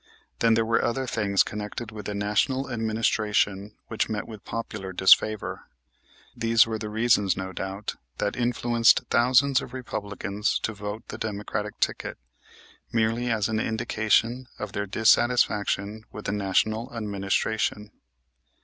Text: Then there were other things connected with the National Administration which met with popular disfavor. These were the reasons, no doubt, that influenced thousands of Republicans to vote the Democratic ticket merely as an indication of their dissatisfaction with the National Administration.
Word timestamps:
Then 0.39 0.55
there 0.55 0.65
were 0.65 0.83
other 0.83 1.05
things 1.05 1.43
connected 1.43 1.91
with 1.91 2.07
the 2.07 2.15
National 2.15 2.71
Administration 2.71 3.75
which 3.87 4.09
met 4.09 4.27
with 4.27 4.43
popular 4.43 4.93
disfavor. 4.93 5.67
These 6.35 6.65
were 6.65 6.79
the 6.79 6.89
reasons, 6.89 7.37
no 7.37 7.53
doubt, 7.53 7.97
that 8.17 8.35
influenced 8.35 9.01
thousands 9.11 9.61
of 9.61 9.73
Republicans 9.75 10.57
to 10.63 10.73
vote 10.73 11.07
the 11.09 11.19
Democratic 11.19 11.79
ticket 11.79 12.17
merely 12.91 13.29
as 13.29 13.47
an 13.47 13.59
indication 13.59 14.47
of 14.57 14.71
their 14.71 14.87
dissatisfaction 14.87 16.05
with 16.11 16.25
the 16.25 16.31
National 16.31 16.91
Administration. 16.97 17.91